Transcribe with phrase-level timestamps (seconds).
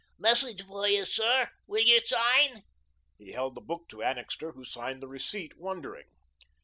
[0.17, 1.51] "Message for you, sir.
[1.67, 2.63] Will you sign?"
[3.19, 6.07] He held the book to Annixter, who signed the receipt, wondering.